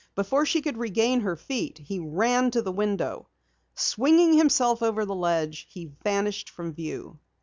Before 0.15 0.47
she 0.47 0.63
could 0.63 0.79
regain 0.79 1.19
her 1.21 1.35
feet, 1.35 1.77
he 1.77 1.99
ran 1.99 2.49
to 2.49 2.63
the 2.63 2.71
window. 2.71 3.27
Swinging 3.75 4.33
himself 4.33 4.81
over 4.81 5.05
the 5.05 5.13
ledge, 5.13 5.67
he 5.69 5.93
vanished 6.03 6.49
from 6.49 6.73
view. 6.73 7.19